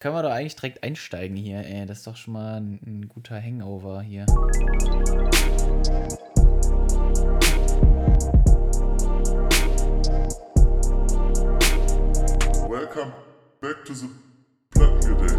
[0.00, 1.84] können wir doch eigentlich direkt einsteigen hier, ey.
[1.84, 4.24] Das ist doch schon mal ein, ein guter Hangover hier.
[12.66, 13.12] Welcome
[13.60, 14.06] back to the
[14.70, 15.36] Plattengedeck.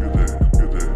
[0.00, 0.88] Gedeck, Gedeck.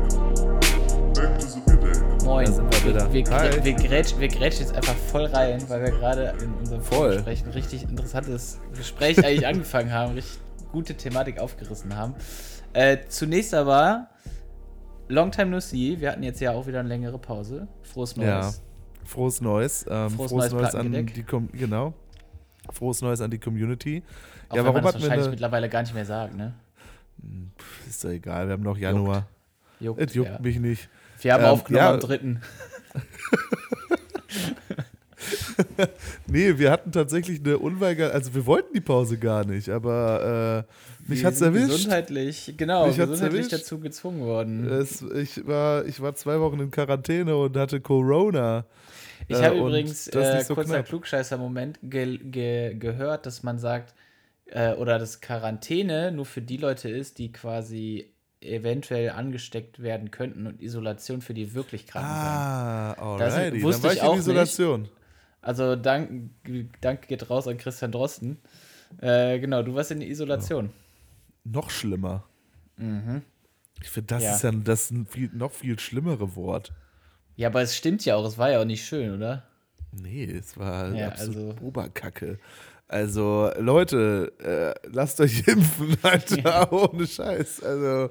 [1.15, 2.25] Back to the Gedeck.
[2.25, 2.47] Moin.
[2.47, 3.13] Da sind wir wieder.
[3.13, 6.81] Wir, wir, wir, grätsch, wir grätschen jetzt einfach voll rein, weil wir gerade in unserem
[6.81, 7.09] Voll.
[7.19, 10.42] Vorgespräch ein richtig interessantes Gespräch eigentlich angefangen haben, richtig
[10.73, 12.15] gute Thematik aufgerissen haben.
[12.73, 14.09] Äh, zunächst aber
[15.09, 16.01] Long Time No See.
[16.01, 17.69] Wir hatten jetzt ja auch wieder eine längere Pause.
[17.83, 18.27] Frohes Neues.
[18.27, 18.53] Ja.
[19.05, 19.87] Frohes Neues.
[19.89, 21.95] Ähm, Frohes frohes, Neues Neues an die Com Genau.
[22.71, 24.03] Frohes Neues an die Community.
[24.49, 26.55] Auch ja, wenn man warum das wahrscheinlich eine, mittlerweile gar nicht mehr sagt, ne?
[27.89, 29.27] Ist doch egal, wir haben noch Januar.
[29.81, 30.39] Juckt, Es juckt ja.
[30.41, 30.89] mich nicht.
[31.21, 31.95] Wir haben Ähm, aufgenommen ja.
[31.95, 32.41] am dritten.
[36.27, 41.11] Nee, wir hatten tatsächlich eine Unweiger, also wir wollten die Pause gar nicht, aber äh,
[41.11, 41.69] mich Wir hat's sind erwischt.
[41.77, 44.69] Gesundheitlich, genau, Mich gesundheitlich dazu gezwungen worden.
[44.69, 48.65] Es, ich, war, ich war zwei Wochen in Quarantäne und hatte Corona.
[49.29, 50.83] Ich Äh, habe übrigens, das äh, nicht so kurzer.
[50.83, 53.95] Klugscheißer-Moment, ge ge gehört, dass man sagt,
[54.47, 60.47] äh, oder dass Quarantäne nur für die Leute ist, die quasi eventuell angesteckt werden könnten
[60.49, 62.43] und Isolation für die wirklich Kranken sein.
[62.43, 63.51] Ah, Das alrighty.
[63.51, 64.89] Dann wusste war ich ich in Isolation.
[65.43, 66.31] Also Dank,
[66.81, 68.39] Dank geht raus an Christian Drosten.
[69.01, 70.71] Äh, genau, du warst in Isolation.
[71.45, 72.25] Noch schlimmer.
[73.83, 74.35] Ich finde, das Ja.
[74.37, 76.73] ist ja das ein viel, noch viel schlimmere Wort.
[77.37, 79.45] Ja, aber es stimmt ja auch, es war ja auch nicht schön, oder?
[79.93, 82.39] Nee, es war Ja, absolut also- Oberkacke.
[82.89, 84.33] Also, Leute,
[84.85, 87.63] äh, lasst euch impfen, Alter, ohne Scheiß.
[87.63, 88.11] Also,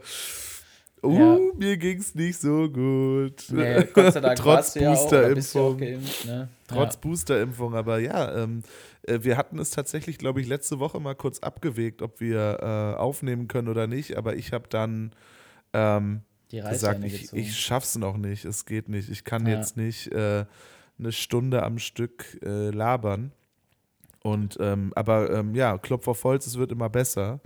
[1.04, 1.38] uh, Ja.
[1.58, 3.46] mir ging's nicht so gut.
[3.50, 5.80] Nee, Gott sei Dank Trotz ja Boosterimpfung.
[5.80, 6.50] ne?
[6.68, 8.64] Trotz Boosterimpfung, aber ja, ähm,
[9.04, 13.00] äh, wir hatten es tatsächlich, glaube ich, letzte Woche mal kurz abgewegt, ob wir äh,
[13.00, 15.12] aufnehmen können oder nicht, aber ich habe dann
[15.74, 17.42] ähm, gesagt, ich, gezogen.
[17.42, 19.10] ich schaff's noch nicht, es geht nicht.
[19.10, 19.58] Ich kann Ja.
[19.58, 20.46] jetzt nicht äh,
[21.00, 23.32] eine Stunde am Stück äh, labern.
[24.23, 27.40] Und ähm, aber ähm, ja, Klopf auf Holz, es wird immer besser.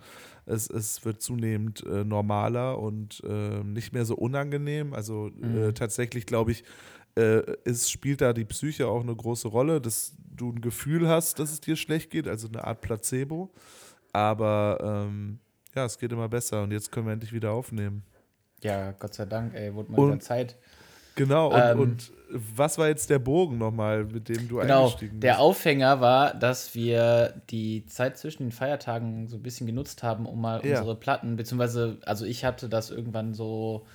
[0.46, 4.94] Es, es wird zunehmend äh, normaler und äh, nicht mehr so unangenehm.
[4.94, 5.76] Also äh, Mhm.
[5.76, 6.64] tatsächlich glaube ich,
[7.16, 11.40] äh, es spielt da die Psyche auch eine große Rolle, dass du ein Gefühl hast,
[11.40, 13.52] dass es dir schlecht geht, also eine Art Placebo.
[14.14, 15.40] Aber ähm,
[15.76, 18.04] ja, es geht immer besser und jetzt können wir endlich wieder aufnehmen.
[18.62, 20.58] Ja, Gott sei Dank, ey, wurde mal wieder Zeit.
[21.16, 25.20] Genau, und, Ähm, und was war jetzt der Bogen nochmal, mit dem du Genau, eingestiegen
[25.22, 25.40] der bist?
[25.42, 30.42] Aufhänger war, dass wir die Zeit zwischen den Feiertagen so ein bisschen genutzt haben, um
[30.42, 30.80] mal Ja.
[30.80, 33.86] unsere Platten, beziehungsweise, also ich hatte das irgendwann so,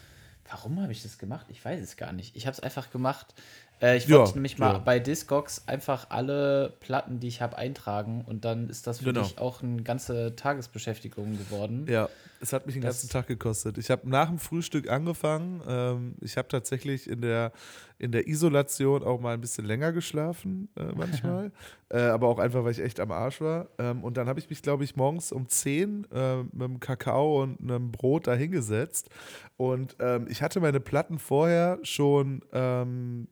[0.49, 1.47] warum habe ich das gemacht?
[1.51, 2.37] Ich weiß es gar nicht.
[2.37, 3.35] Ich habe es einfach gemacht.
[3.83, 4.79] Äh, ich Ja, wollte nämlich mal ja.
[4.79, 9.21] bei Discogs einfach alle Platten, die ich habe, eintragen und dann ist das für Genau.
[9.23, 11.87] mich auch eine ganze Tagesbeschäftigung geworden.
[11.89, 12.09] Ja,
[12.41, 13.79] es hat mich den Das- ganzen Tag gekostet.
[13.79, 15.63] Ich habe nach dem Frühstück angefangen.
[15.67, 17.53] Ähm, ich habe tatsächlich in der,
[17.99, 21.51] in der Isolation auch mal ein bisschen länger geschlafen, äh, manchmal.
[21.91, 23.69] äh, aber auch einfach, weil ich echt am Arsch war.
[23.79, 27.43] Ähm, und dann habe ich mich, glaube ich, morgens um 10 äh, mit einem Kakao
[27.43, 29.09] und einem Brot da hingesetzt.
[29.57, 32.43] Und ähm, ich hatte meine Platten vorher schon.
[32.53, 33.29] Ähm,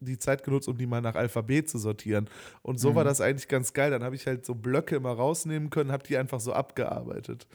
[0.00, 2.28] die Zeit genutzt, um die mal nach Alphabet zu sortieren.
[2.62, 3.08] Und so war Mhm.
[3.08, 3.90] das eigentlich ganz geil.
[3.90, 7.46] Dann habe ich halt so Blöcke immer rausnehmen können, habe die einfach so abgearbeitet.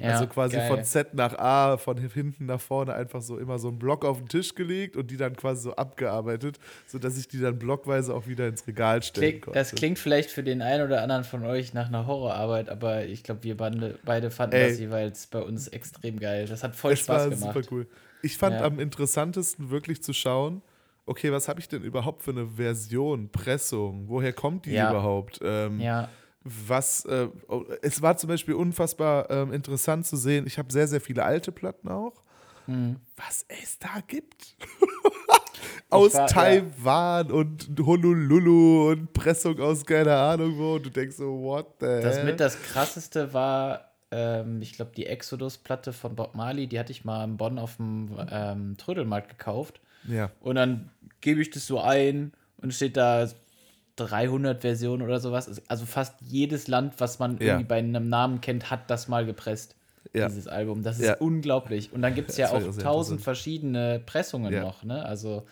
[0.00, 0.66] Ja, also quasi geil.
[0.66, 4.18] von Z nach A, von hinten nach vorne einfach so immer so einen Block auf
[4.18, 6.58] den Tisch gelegt und die dann quasi so abgearbeitet,
[6.88, 9.58] sodass ich die dann blockweise auch wieder ins Regal stellen Klingt, konnte.
[9.60, 13.22] das klingt vielleicht für den einen oder anderen von euch nach einer Horrorarbeit, aber ich
[13.22, 14.70] glaube, wir beide, beide fanden Ey.
[14.70, 16.46] das jeweils bei uns extrem geil.
[16.48, 17.54] Das hat voll es Spaß war gemacht.
[17.54, 17.86] super cool.
[18.20, 18.64] Ich fand Ja.
[18.64, 20.60] am interessantesten wirklich zu schauen,
[21.06, 24.90] okay, was habe ich denn überhaupt für eine Version, Pressung, woher kommt die Ja.
[24.90, 25.40] überhaupt?
[25.42, 26.08] Ähm, Ja,
[26.42, 30.86] was, äh, oh, es war zum Beispiel unfassbar ähm, interessant zu sehen, ich habe sehr,
[30.86, 32.22] sehr viele alte Platten auch,
[32.66, 32.96] hm.
[33.16, 34.56] was es da gibt.
[35.90, 36.26] aus war- ja.
[36.26, 40.74] Taiwan und Honolulu und Pressung aus keine Ahnung wo.
[40.74, 42.24] Und du denkst so, what the das hell?
[42.24, 47.04] mit das krasseste war, ähm, ich glaube, die Exodus-Platte von Bob Marley, die hatte ich
[47.04, 49.80] mal in Bonn auf dem ähm, Trödelmarkt gekauft.
[50.08, 50.90] Ja, Und dann
[51.20, 53.28] gebe ich das so ein und steht da
[53.96, 55.62] 300 Versionen oder sowas.
[55.68, 57.46] Also fast jedes Land, was man Ja.
[57.46, 59.76] irgendwie bei einem Namen kennt, hat das mal gepresst.
[60.12, 60.28] Ja.
[60.28, 60.82] Dieses Album.
[60.82, 61.92] Das ist unglaublich.
[61.92, 65.04] Und dann gibt es ja auch tausend verschiedene Pressungen noch, ne?
[65.04, 65.44] Also,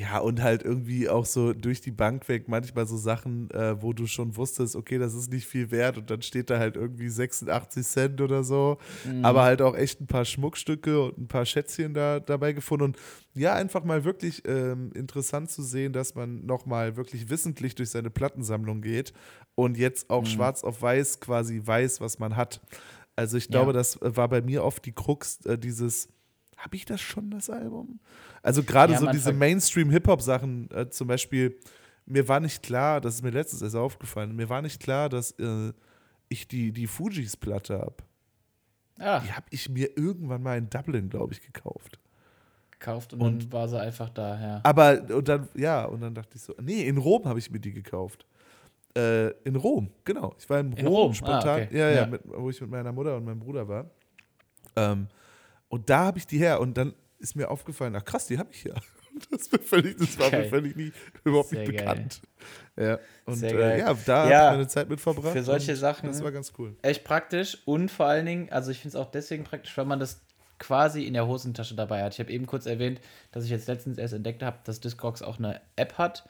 [0.00, 0.18] ja.
[0.18, 4.06] Und halt irgendwie auch so durch die Bank weg manchmal so Sachen, äh, wo du
[4.06, 7.86] schon wusstest, okay, das ist nicht viel wert und dann steht da halt irgendwie 86
[7.86, 8.78] Cent oder so.
[9.04, 9.24] Mhm.
[9.24, 12.84] Aber halt auch echt ein paar Schmuckstücke und ein paar Schätzchen da dabei gefunden.
[12.84, 12.98] Und
[13.34, 18.10] ja, einfach mal wirklich ähm, interessant zu sehen, dass man nochmal wirklich wissentlich durch seine
[18.10, 19.12] Plattensammlung geht
[19.54, 20.26] und jetzt auch Mhm.
[20.26, 22.60] schwarz auf weiß quasi weiß, was man hat.
[23.16, 23.74] Also ich glaube, Ja.
[23.74, 26.08] das war bei mir oft die Krux, äh, dieses,
[26.60, 28.00] habe ich das schon, das Album?
[28.42, 31.56] Also gerade Ja, so diese Mainstream-Hip-Hop-Sachen, äh, zum Beispiel,
[32.06, 35.32] mir war nicht klar, das ist mir letztens erst aufgefallen, mir war nicht klar, dass
[35.38, 35.72] äh,
[36.28, 37.96] ich die, die Fujis-Platte habe.
[38.98, 41.98] Ah, Die habe ich mir irgendwann mal in Dublin, glaube ich, gekauft.
[42.72, 44.60] gekauft und, Und- dann war sie einfach da, ja.
[44.62, 47.60] Aber, und dann, ja, und dann dachte ich so, nee, in Rom habe ich mir
[47.60, 48.26] die gekauft.
[48.96, 50.34] Äh, in Rom, genau.
[50.38, 51.68] Ich war in, In Rom, Rom, ah, spontan, okay.
[51.78, 52.06] ja, ja, Ja.
[52.06, 53.88] Mit, wo ich mit meiner Mutter und meinem Bruder war.
[54.76, 55.06] Ähm,
[55.70, 58.50] und da habe ich die her und dann ist mir aufgefallen, ach krass, die habe
[58.52, 58.74] ich ja.
[59.30, 60.92] Das, war völlig, das war mir völlig nie,
[61.24, 61.84] überhaupt Sehr nicht geil.
[61.84, 62.20] bekannt.
[62.76, 65.32] Ja, und äh, ja, da Ja, habe ich meine Zeit mit verbracht.
[65.32, 66.76] für solche Sachen- Das war ganz cool.
[66.82, 69.98] Echt praktisch und vor allen Dingen, also ich finde es auch deswegen praktisch, weil man
[69.98, 70.22] das
[70.58, 72.14] quasi in der Hosentasche dabei hat.
[72.14, 73.00] Ich habe eben kurz erwähnt,
[73.32, 76.26] dass ich jetzt letztens erst entdeckt habe, dass Discogs auch eine App hat,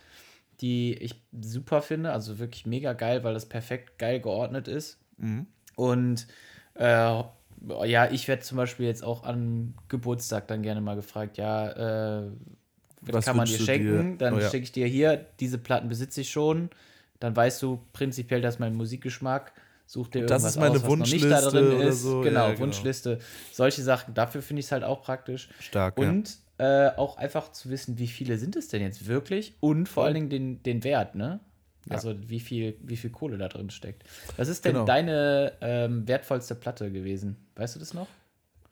[0.63, 4.99] die ich super finde, also wirklich mega geil, weil das perfekt geil geordnet ist.
[5.19, 5.47] Mhm.
[5.77, 6.27] Und
[6.75, 7.23] äh,
[7.85, 12.31] ja, ich werde zum Beispiel jetzt auch am Geburtstag dann gerne mal gefragt, ja, äh,
[13.03, 14.11] was kann man dir schenken?
[14.12, 14.19] dir?
[14.19, 14.51] Dann Oh ja.
[14.51, 16.71] schicke ich dir hier, diese Platten besitze ich schon.
[17.19, 19.53] Dann weißt du prinzipiell, dass mein Musikgeschmack
[19.87, 22.03] such dir Das irgendwas ist meine aus, was noch nicht da Wunschliste drin ist.
[22.03, 22.21] so.
[22.21, 22.61] Genau, Ja, genau.
[22.61, 23.19] Wunschliste.
[23.53, 25.49] Solche Sachen, dafür finde ich es halt auch praktisch.
[25.59, 26.09] Stark, ja.
[26.09, 30.05] Und äh, auch einfach zu wissen, wie viele sind es denn jetzt wirklich und vor
[30.05, 31.41] allen Dingen den, den Wert, ne?
[31.91, 31.97] Ja.
[31.97, 34.05] Also wie viel, wie viel Kohle da drin steckt.
[34.37, 34.85] Was ist denn Genau.
[34.87, 37.37] deine ähm, wertvollste Platte gewesen?
[37.57, 38.07] Weißt du das noch?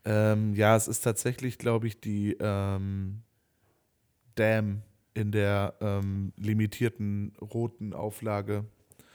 [0.05, 3.23] Ähm, ja, es ist tatsächlich, glaube ich, die ähm,
[4.37, 4.83] Dam
[5.15, 8.65] in der ähm, limitierten roten Auflage.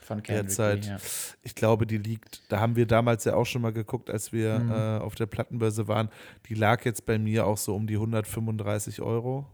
[0.02, 0.48] Von Kendrick.
[0.48, 0.86] Derzeit.
[0.86, 0.98] Ja.
[1.44, 4.60] Ich glaube, die liegt, da haben wir damals ja auch schon mal geguckt, als wir
[4.60, 4.72] Mhm.
[4.72, 6.10] äh, auf der Plattenbörse waren.
[6.50, 9.46] Die lag jetzt bei mir auch so um die 135 Euro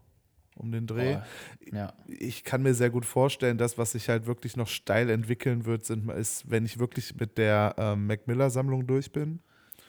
[0.59, 1.17] um den Dreh.
[1.71, 1.94] Ja.
[2.07, 5.85] Ich kann mir sehr gut vorstellen, das, was sich halt wirklich noch steil entwickeln wird,
[5.85, 9.39] sind, ist, wenn ich wirklich mit der ähm, Mac Miller-Sammlung durch bin.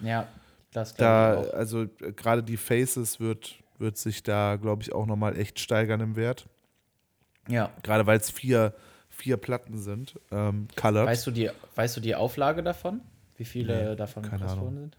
[0.01, 0.29] ja,
[0.73, 1.59] das Da, glaube ich auch.
[1.59, 6.01] also äh, gerade die Faces wird, wird sich da, glaube ich, auch nochmal echt steigern
[6.01, 6.49] im Wert.
[7.49, 7.71] Ja.
[7.83, 8.75] Gerade weil es vier,
[9.09, 10.19] vier Platten sind.
[10.31, 11.09] Ähm, colored.
[11.09, 13.01] Weißt du, die, weißt du die Auflage davon?
[13.41, 14.65] Wie viele Nee, davon keine Ahnung.
[14.67, 14.97] worden sind?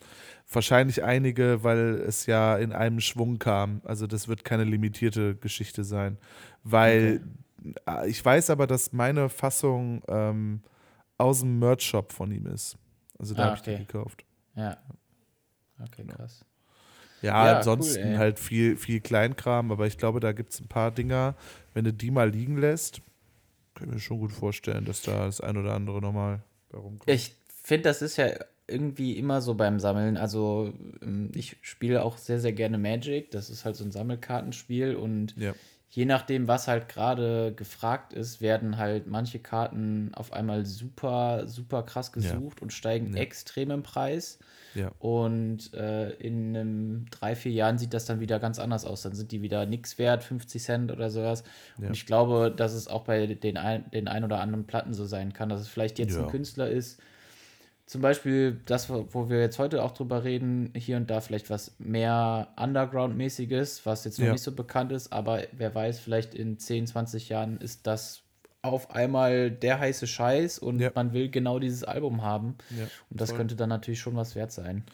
[0.52, 3.82] Wahrscheinlich einige, weil es ja in einem Schwung kam.
[3.86, 6.18] Also das wird keine limitierte Geschichte sein.
[6.64, 7.22] Weil
[7.88, 10.62] äh, ich weiß aber, dass meine Fassung ähm,
[11.18, 12.78] aus dem Merch-Shop von ihm ist.
[13.20, 13.86] Also da Ah, habe ich die okay.
[13.86, 14.26] gekauft.
[14.56, 14.78] Ja.
[15.80, 16.46] Okay, krass.
[17.22, 20.68] Ja, Ja, ansonsten cool, halt viel, viel Kleinkram, aber ich glaube, da gibt es ein
[20.68, 21.36] paar Dinger,
[21.74, 23.02] wenn du die mal liegen lässt,
[23.76, 27.10] kann ich mir schon gut vorstellen, dass da das ein oder andere nochmal bei rumkommt.
[27.10, 28.28] Ich finde, das ist ja
[28.68, 30.18] irgendwie immer so beim Sammeln.
[30.18, 33.32] Also, ähm, ich spiele auch sehr, sehr gerne Magic.
[33.32, 35.54] Das ist halt so ein Sammelkartenspiel und Ja.
[35.90, 41.84] je nachdem, was halt gerade gefragt ist, werden halt manche Karten auf einmal super, super
[41.84, 42.22] krass Ja.
[42.36, 43.22] gesucht und steigen Ja.
[43.22, 44.40] extrem im Preis.
[44.74, 44.94] Ja.
[45.00, 49.02] Und äh, in einem drei, vier Jahren sieht das dann wieder ganz anders aus.
[49.02, 51.44] Dann sind die wieder nichts wert, 50 Cent oder sowas.
[51.78, 51.88] Ja.
[51.88, 55.04] Und ich glaube, dass es auch bei den ein, den ein oder anderen Platten so
[55.06, 56.22] sein kann, dass es vielleicht jetzt Ja.
[56.22, 57.02] ein Künstler ist.
[57.92, 61.76] Zum Beispiel das, wo wir jetzt heute auch drüber reden, hier und da vielleicht was
[61.78, 64.32] mehr Underground-mäßiges, was jetzt noch Ja.
[64.32, 68.22] nicht so bekannt ist, aber wer weiß, vielleicht in 10, 20 Jahren ist das
[68.62, 70.92] auf einmal der heiße Scheiß und Ja.
[70.96, 72.56] man will genau dieses Album haben.
[72.70, 73.40] Ja, Und das voll.
[73.40, 74.86] könnte dann natürlich schon was wert sein.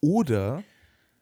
[0.00, 0.62] Oder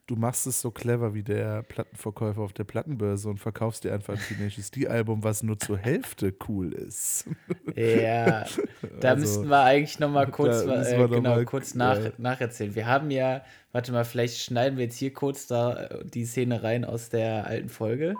[0.06, 4.14] du machst es so clever wie der Plattenverkäufer auf der Plattenbörse und verkaufst dir einfach
[4.14, 7.28] ein Teenage D-Album, was nur zur Hälfte cool ist.
[7.74, 8.46] Ja,
[9.00, 12.74] da Also, müssten wir eigentlich noch mal kurz, äh, genau, mal, kurz nach, äh, nacherzählen.
[12.74, 13.42] Wir haben ja,
[13.72, 17.46] warte mal, vielleicht schneiden wir jetzt hier kurz da äh, die Szene rein aus der
[17.46, 18.14] alten Folge.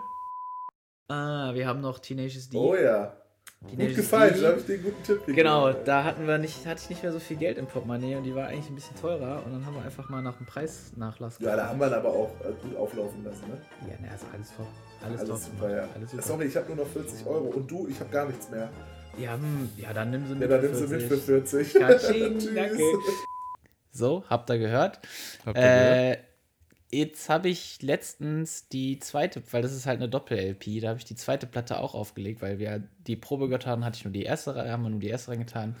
[1.07, 2.57] Ah, wir haben noch Teenage D.
[2.57, 3.15] Oh ja.
[3.59, 5.35] Gut gefallen, da habe ich dir einen guten Tipp gegeben.
[5.35, 8.23] Genau, da hatten wir nicht, hatte ich nicht mehr so viel Geld im Portemonnaie und
[8.23, 11.37] die war eigentlich ein bisschen teurer und dann haben wir einfach mal nach dem Preisnachlass
[11.39, 13.57] Ja, da haben wir ihn aber auch äh, gut auflaufen lassen, ne?
[13.81, 14.67] Ja, ne, ist alles top.
[15.03, 15.39] Alles, Alles top.
[15.51, 15.87] super, ja.
[15.95, 16.23] Alles super.
[16.23, 18.69] Sorry, ich habe nur noch 40 Euro und du, ich habe gar nichts mehr.
[19.17, 20.49] Ja, hm, ja, dann nimm sie mit.
[20.49, 21.07] Ja, dann nimm sie mit 40.
[21.07, 21.73] für 40.
[21.73, 22.83] Katsching, danke.
[23.91, 24.99] So, habt ihr gehört?
[25.45, 26.19] Habt ihr gehört?
[26.89, 31.05] Jetzt habe ich letztens die zweite, weil das ist halt eine Doppel-LP, da habe ich
[31.05, 34.55] die zweite Platte auch aufgelegt, weil wir die Probe getan hatte ich nur die erste,
[34.71, 35.75] haben wir nur die erste reingetan.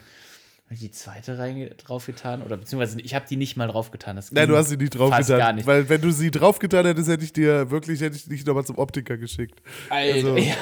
[0.65, 2.41] Habe ich die zweite rein, draufgetan?
[2.41, 4.17] Oder beziehungsweise ich habe die nicht mal draufgetan.
[4.17, 5.37] Das Nein, du hast sie nicht draufgetan.
[5.39, 5.65] gar nicht.
[5.65, 8.77] Weil wenn du sie draufgetan hättest, hätte ich dir wirklich, hätte ich dich nochmal zum
[8.77, 9.61] Optiker geschickt.
[9.89, 10.55] Alter, Also- ja,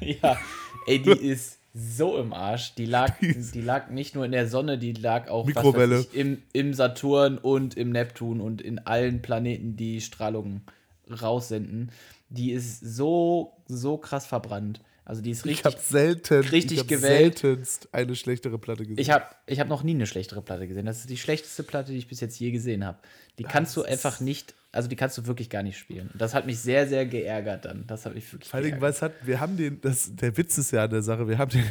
[0.00, 0.38] ja,
[0.86, 2.74] ey, die ist so im Arsch.
[2.74, 6.74] Die lag, Die lag nicht nur in der Sonne, die lag auch ich, im, im
[6.74, 10.62] Saturn und im Neptun und in allen Planeten, die Strahlung
[11.10, 11.90] raussenden.
[12.28, 14.80] Die ist so, so krass verbrannt.
[15.04, 15.64] Also die ist Ich richtig.
[15.64, 17.38] habe selten, richtig ich gewählt.
[17.38, 18.98] seltenst eine schlechtere Platte gesehen.
[19.00, 20.86] Ich habe ich hab noch nie eine schlechtere Platte gesehen.
[20.86, 22.98] Das ist die schlechteste Platte, die ich bis jetzt je gesehen habe.
[23.38, 26.08] Die kannst du das einfach nicht, also die kannst du wirklich gar nicht spielen.
[26.10, 27.86] Und das hat mich sehr, sehr geärgert dann.
[27.86, 28.82] Das hat mich wirklich Vor allem, geärgert.
[28.88, 31.50] was hat, wir haben den, das, der Witz ist ja an der Sache, wir haben
[31.50, 31.64] den,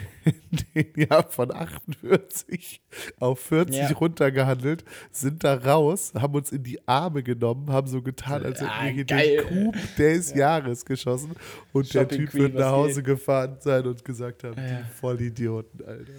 [0.76, 2.82] den ja von 48
[3.20, 3.90] auf 40 Ja.
[3.94, 8.70] runtergehandelt, sind da raus, haben uns in die Arme genommen, haben so getan, als hätten
[8.72, 9.38] Ah, wir hier geil.
[9.50, 11.32] den Coup des Jahres geschossen
[11.74, 13.06] und der Shopping Typ Queen, wird nach Hause geht?
[13.16, 14.82] gefahren sein und gesagt haben, Ja.
[14.82, 16.12] die Vollidioten, Alter.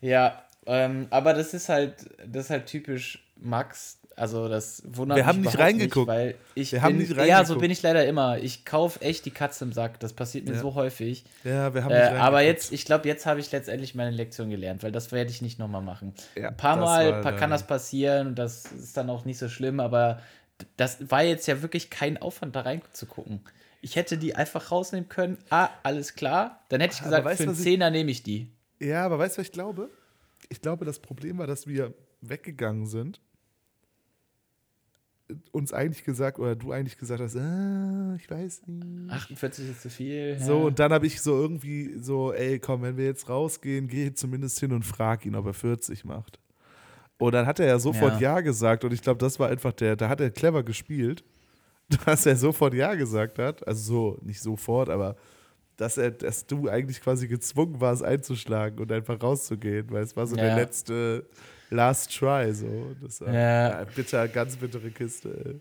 [0.00, 1.94] Ja, ähm, aber das ist halt,
[2.26, 3.98] das ist halt typisch Max.
[4.20, 6.06] Also das wundert Wir haben nicht reingeguckt.
[6.06, 7.60] weil ich Wir bin, haben nicht Ja, so reingeguckt.
[7.60, 8.38] bin ich leider immer.
[8.38, 9.98] Ich kaufe echt die Katze im Sack.
[10.00, 10.60] Das passiert mir Ja.
[10.60, 11.24] so häufig.
[11.44, 12.44] Ja, wir haben Äh, nicht aber reingeguckt.
[12.62, 15.58] jetzt, ich glaube, jetzt habe ich letztendlich meine Lektion gelernt, weil das werde ich nicht
[15.58, 16.12] nochmal machen.
[16.36, 19.48] Ja, Ein paar Mal war kann das passieren und das ist dann auch nicht so
[19.48, 20.20] schlimm, aber
[20.76, 23.40] das war jetzt ja wirklich kein Aufwand, da reinzugucken.
[23.80, 25.38] Ich hätte die einfach rausnehmen können.
[25.48, 26.60] Ah, alles klar.
[26.68, 28.50] Dann hätte ich Aber gesagt, weißt für einen Zehner nehme ich die.
[28.78, 29.88] Ja, aber weißt du, was ich glaube?
[30.50, 33.20] Ich glaube, das Problem war, dass wir weggegangen sind,
[35.52, 39.10] uns eigentlich gesagt, oder du eigentlich gesagt hast, ah, ich weiß nicht.
[39.12, 40.38] 48 ist zu viel.
[40.38, 40.64] So, ja.
[40.66, 44.58] und dann habe ich so irgendwie so, ey, komm, wenn wir jetzt rausgehen, geh zumindest
[44.60, 46.38] hin und frag ihn, ob er 40 macht.
[47.18, 48.36] Und dann hat er ja sofort Ja.
[48.36, 51.22] Ja, gesagt und ich glaube, das war einfach der, da hat er clever gespielt,
[52.06, 53.66] dass er sofort Ja gesagt hat.
[53.66, 55.16] Also so, nicht sofort, aber
[55.76, 60.26] dass er, dass du eigentlich quasi gezwungen warst einzuschlagen und einfach rauszugehen, weil es war
[60.26, 60.56] so der Ja.
[60.56, 61.26] letzte
[61.70, 62.94] Last Try, so.
[63.00, 63.84] Das war Ja.
[63.94, 65.60] bitter, ganz bittere Kiste,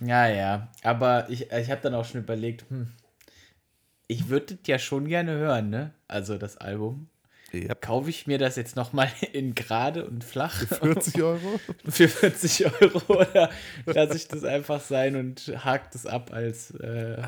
[0.00, 0.06] ey.
[0.06, 0.68] Ja, ja.
[0.82, 2.88] Aber ich, ich habe dann auch schon überlegt, hm,
[4.06, 5.92] ich würde das ja schon gerne hören, ne?
[6.08, 7.08] Also das Album.
[7.52, 11.60] Ja, Kaufe ich mir das jetzt nochmal in gerade und flach 40 Euro?
[11.88, 13.50] für 40 Euro oder
[13.86, 17.22] lasse ich das einfach sein und hake das ab als äh,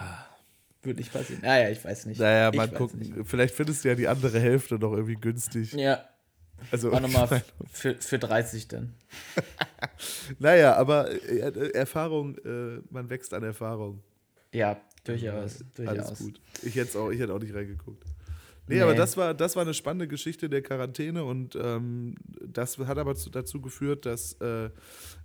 [0.83, 1.41] würde nicht passieren.
[1.43, 2.21] Naja, ich weiß nicht.
[2.21, 3.25] Naja, ich mal gucken.
[3.25, 5.73] Vielleicht findest du ja die andere Hälfte noch irgendwie günstig.
[5.73, 6.05] Ja,
[6.71, 8.95] Also, auch nochmal für, für 30 dann.
[10.39, 14.03] naja, aber äh, äh, Erfahrung, äh, man wächst an Erfahrung.
[14.53, 15.61] Ja, durchaus.
[15.79, 16.19] Äh, Alles durchaus.
[16.19, 16.41] gut.
[16.63, 18.05] Ich hätte auch, ich hätte auch nicht reingeguckt.
[18.67, 18.83] Nee, Nee.
[18.83, 23.15] aber das war, das war eine spannende Geschichte der Quarantäne und ähm, das hat aber
[23.15, 24.69] zu, dazu geführt, dass äh,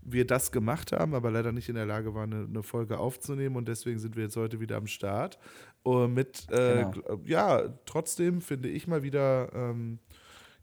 [0.01, 3.57] wir das gemacht haben, aber leider nicht in der Lage waren, eine, eine Folge aufzunehmen
[3.57, 5.39] und deswegen sind wir jetzt heute wieder am Start.
[5.83, 7.19] Und mit, äh, Genau.
[7.25, 9.99] ja, trotzdem finde ich mal wieder ähm,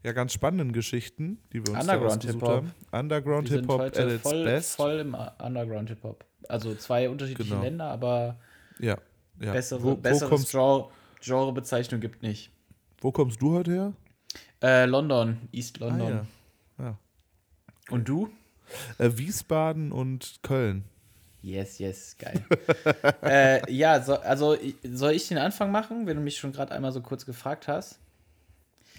[0.03, 2.55] ja, ganz spannenden Geschichten, die wir uns Underground ausgesucht Hip-Hop.
[2.55, 2.71] haben.
[2.91, 4.75] Underground sind Hip-Hop at its voll, best.
[4.75, 6.25] voll im Underground Hip-Hop.
[6.49, 7.63] Also zwei unterschiedliche Genau.
[7.63, 8.37] Länder, aber
[8.79, 8.97] Ja,
[9.39, 9.51] ja.
[9.53, 10.89] bessere, wo, wo, besseres kommst, Genre,
[11.21, 12.51] Genrebezeichnung gibt nicht.
[12.99, 13.93] wo kommst du heute her?
[14.61, 16.27] Äh, London, East London.
[16.77, 16.85] Ah, ja.
[16.85, 16.97] ja.
[17.89, 18.29] Und du?
[18.97, 20.85] Äh, Wiesbaden und Köln.
[21.43, 22.43] Yes, yes, geil.
[23.23, 26.91] äh, ja, so, also soll ich den Anfang machen, wenn du mich schon gerade einmal
[26.91, 27.99] so kurz gefragt hast?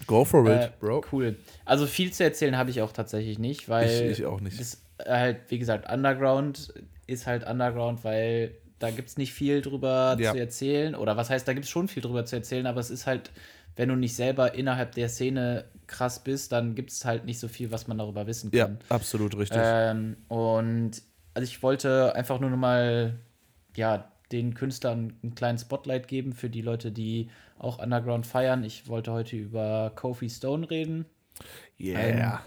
[0.07, 1.05] Go for it, Äh, Bro.
[1.11, 1.35] Cool.
[1.65, 4.59] Also viel zu erzählen habe ich auch tatsächlich nicht, weil Ich- ich auch nicht.
[4.59, 6.73] Das halt, wie gesagt, Underground
[7.07, 10.31] ist halt Underground, weil da gibt es nicht viel drüber Ja.
[10.33, 10.95] zu erzählen.
[10.95, 13.31] Oder was heißt, da gibt es schon viel drüber zu erzählen, aber es ist halt,
[13.75, 17.47] wenn du nicht selber innerhalb der Szene krass bist, dann gibt es halt nicht so
[17.47, 18.79] viel, was man darüber wissen Ja, kann.
[18.89, 19.59] absolut richtig.
[19.61, 21.01] Ähm, und
[21.33, 23.15] also ich wollte einfach nur noch mal,
[23.75, 28.63] ja, den Künstlern einen kleinen Spotlight geben für die Leute, die auch Underground feiern.
[28.63, 31.05] Ich wollte heute über Kofi Stone reden.
[31.79, 32.41] yeah.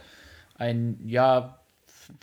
[0.57, 1.61] Ein, ja,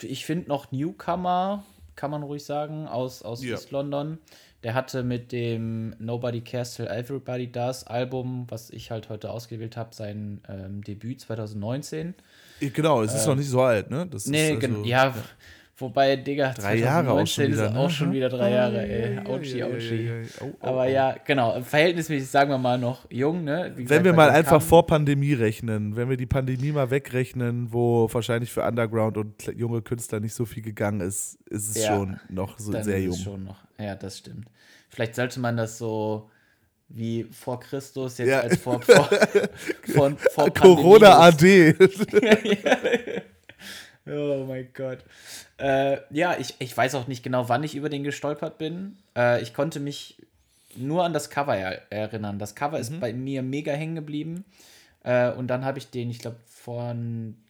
[0.02, 1.64] ich finde noch Newcomer,
[1.96, 3.54] kann man ruhig sagen, aus, aus Ja.
[3.56, 4.18] East London.
[4.64, 9.76] Der hatte mit dem Nobody Cares Till Everybody Does Album, was ich halt heute ausgewählt
[9.76, 12.16] habe, sein ähm, Debüt 2019.
[12.74, 14.08] genau, es ist noch nicht so alt, ne?
[14.08, 15.14] Das Nee, also- ja,
[15.84, 17.80] wobei, Digga, Drei Jahre auch schon wieder, ist ne?
[17.80, 19.20] auch schon wieder drei Jahre, ey.
[19.20, 20.10] Autschi, Autschi.
[20.60, 23.72] Aber ja, genau, verhältnismäßig, sagen wir mal, noch jung, ne?
[23.76, 27.72] Wie Wenn gesagt, wir mal einfach vor Pandemie rechnen, wenn wir die Pandemie mal wegrechnen,
[27.72, 31.96] wo wahrscheinlich für Underground und junge Künstler nicht so viel gegangen ist, ist es Ja.
[31.98, 33.16] schon noch so sehr jung.
[33.18, 33.58] schon noch.
[33.80, 34.48] Ja, das stimmt.
[34.90, 36.30] Vielleicht sollte man das so
[36.90, 38.42] wie vor Christus jetzt Ja.
[38.42, 39.10] als vor, vor,
[39.94, 41.74] von, vor Corona AD.
[44.06, 45.00] Oh mein Gott.
[45.58, 48.98] Äh, ja, ich, ich weiß auch nicht genau, wann ich über den gestolpert bin.
[49.16, 50.18] Äh, ich konnte mich
[50.76, 52.40] nur an das Cover er erinnern.
[52.40, 52.82] Das Cover Mhm.
[52.82, 54.44] ist bei mir mega hängen geblieben.
[55.04, 56.96] Äh, und dann habe ich den, ich glaube, vor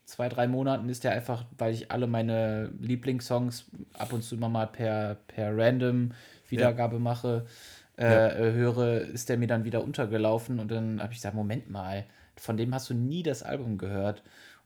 [0.06, 3.66] zwei, drei Monaten ist der einfach, weil ich alle meine Lieblingssongs
[3.98, 6.12] ab und zu immer mal per, per Random
[6.50, 7.48] Wiedergabe mache,
[7.98, 8.28] äh, Ja.
[8.28, 10.60] äh, höre, ist der mir dann wieder untergelaufen.
[10.60, 12.06] Und dann habe ich gesagt, Moment mal,
[12.36, 14.22] von dem hast du nie das Album gehört.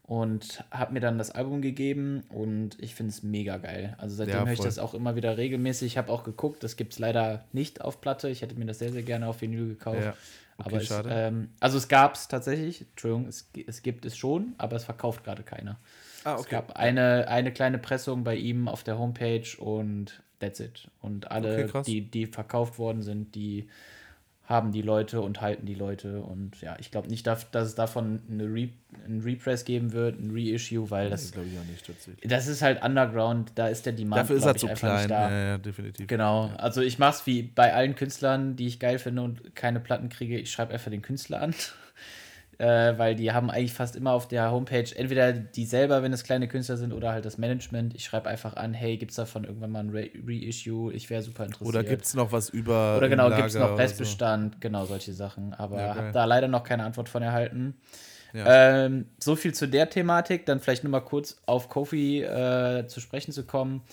[0.08, 3.96] Und habe mir dann das Album gegeben und ich finde es mega geil.
[4.00, 5.88] Also seitdem Ja, höre ich das auch immer wieder regelmäßig.
[5.94, 8.30] Ich habe auch geguckt, das gibt es leider nicht auf Platte.
[8.30, 10.02] Ich hätte mir das sehr, sehr gerne auf Vinyl gekauft.
[10.04, 10.18] Ja.
[10.60, 14.56] Okay, aber es, ähm, also es gab es tatsächlich, Entschuldigung, es, es gibt es schon,
[14.58, 15.78] aber es verkauft gerade keiner.
[16.24, 20.90] Ah, Es gab eine, eine kleine Pressung bei ihm auf der Homepage und that's it.
[21.02, 23.70] Und alle, Okay, die, die verkauft worden sind, die
[24.48, 26.22] haben die Leute und halten die Leute.
[26.22, 28.70] Und ja, ich glaube nicht, dass, dass es davon eine Re
[29.06, 32.30] ein Repress geben wird, ein Reissue, weil das, glaube ich auch nicht tatsächlich.
[32.30, 35.10] das ist halt Underground, da ist der Demand Dafür ist er zu nicht klein.
[35.10, 35.30] da.
[35.30, 36.08] Ja, ja, definitiv.
[36.08, 40.08] Genau, also ich mach's wie bei allen Künstlern, die ich geil finde und keine Platten
[40.08, 41.54] kriege, ich schreibe einfach den Künstler an.
[42.60, 46.24] Äh, weil die haben eigentlich fast immer auf der Homepage entweder die selber, wenn es
[46.24, 47.94] kleine Künstler sind, oder halt das Management.
[47.94, 50.92] Ich schreibe einfach an, hey, gibt's davon irgendwann mal ein Re Reissue?
[50.92, 51.70] Ich wäre super interessiert.
[51.70, 52.98] Oder gibt es noch was über.
[52.98, 54.60] Oder genau, gibt es noch Restbestand?
[54.60, 55.54] Genau, solche Sachen.
[55.54, 57.76] Aber Ja, habe da leider noch keine Antwort von erhalten.
[58.34, 58.86] Ja.
[58.86, 60.48] Ähm, so viel zu der Thematik.
[60.48, 63.84] Dann vielleicht nur mal kurz auf Kofi äh, zu sprechen zu kommen.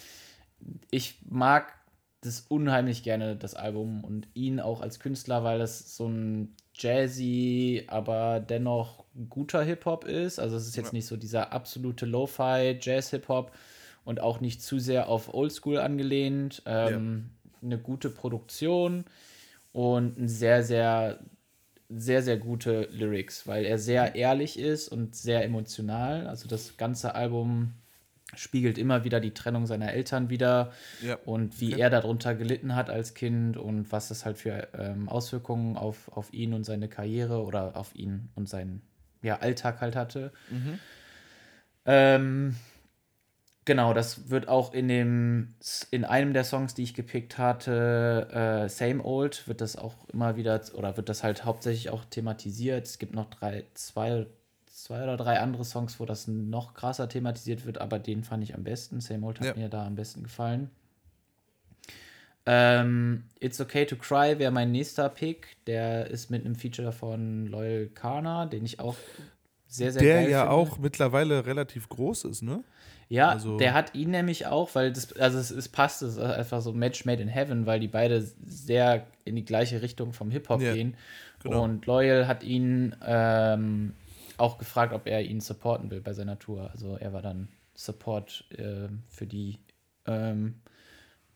[0.90, 1.74] Ich mag
[2.22, 7.84] das unheimlich gerne, das Album und ihn auch als Künstler, weil das so ein jazzy,
[7.86, 10.38] aber dennoch guter Hip-Hop ist.
[10.38, 13.52] Also es ist jetzt nicht so dieser absolute Lo-Fi Jazz-Hip-Hop
[14.04, 16.62] und auch nicht zu sehr auf Oldschool angelehnt.
[16.66, 17.30] Ähm,
[17.62, 19.04] Eine gute Produktion
[19.72, 21.20] und ein sehr, sehr,
[21.88, 26.26] sehr, sehr gute Lyrics, weil er sehr ehrlich ist und sehr emotional.
[26.26, 27.72] Also das ganze Album
[28.36, 30.72] spiegelt immer wieder die Trennung seiner Eltern wieder
[31.02, 31.18] Ja.
[31.24, 31.82] und wie Okay.
[31.82, 36.32] er darunter gelitten hat als Kind und was das halt für ähm, Auswirkungen auf, auf
[36.32, 38.82] ihn und seine Karriere oder auf ihn und seinen
[39.22, 40.32] ja, Alltag halt hatte.
[41.86, 42.56] Ähm,
[43.64, 45.54] genau, das wird auch in dem
[45.90, 48.28] in einem der Songs, die ich gepickt hatte,
[48.64, 52.86] äh, Same Old, wird das auch immer wieder oder wird das halt hauptsächlich auch thematisiert.
[52.86, 54.26] Es gibt noch drei, zwei,
[54.74, 58.54] zwei oder drei andere Songs, wo das noch krasser thematisiert wird, aber den fand ich
[58.54, 59.00] am besten.
[59.00, 59.54] Same Old hat Ja.
[59.54, 60.70] mir da am besten gefallen.
[62.46, 65.56] Ähm, It's Okay to Cry wäre mein nächster Pick.
[65.66, 68.96] Der ist mit einem Feature von Loyal Kana, den ich auch
[69.66, 70.54] sehr, sehr Der geil ja finde.
[70.54, 72.62] auch mittlerweile relativ groß ist, ne?
[73.08, 76.18] Ja, Also- der hat ihn nämlich auch, weil das, also es, es passt, es ist
[76.22, 80.30] einfach so Match made in heaven, weil die beide sehr in die gleiche Richtung vom
[80.30, 80.96] Hip-Hop Ja, gehen.
[81.42, 81.62] genau.
[81.64, 83.94] Und Loyal hat ihn ähm,
[84.38, 86.70] auch gefragt, ob er ihn supporten will bei seiner Tour.
[86.72, 89.58] Also er war dann Support äh, für die,
[90.06, 90.60] ähm,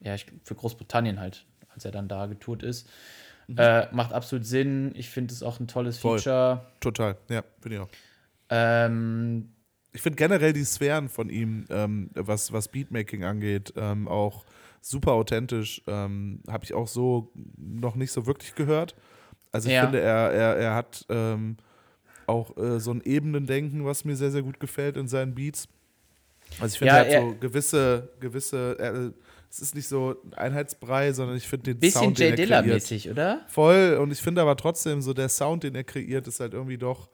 [0.01, 2.89] ja, ich, für Großbritannien halt, als er dann da getourt ist.
[3.57, 4.93] Äh, macht absolut Sinn.
[4.95, 6.01] Ich finde es auch ein tolles Mhm.
[6.03, 6.19] Voll.
[6.19, 6.67] Feature.
[6.81, 7.89] Total, ja, finde ich auch.
[8.51, 9.51] Ähm,
[9.93, 14.45] Ich finde generell die Sphären von ihm, ähm, was, was Beatmaking angeht, ähm, auch
[14.83, 15.83] super authentisch.
[15.87, 18.95] Ähm, Habe ich auch so noch nicht so wirklich gehört.
[19.51, 19.83] Also ich Ja.
[19.85, 21.57] finde, er, er, er hat ähm,
[22.29, 25.69] auch äh, so ein Ebenendenken, was mir sehr, sehr gut gefällt in seinen Beats.
[26.61, 29.13] Also ich finde, Ja, er hat er- so gewisse, gewisse, er,
[29.51, 32.37] es ist nicht so ein Einheitsbrei, sondern ich finde den bisschen Sound, den Jay er
[32.37, 33.43] Dilla kreiert, mäßig, oder?
[33.49, 36.79] Voll, und ich finde aber trotzdem, so der Sound, den er kreiert, ist halt irgendwie
[36.79, 37.09] doch